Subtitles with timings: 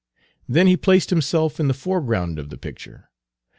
[0.49, 3.11] Then he placed himself in the foreground of the picture.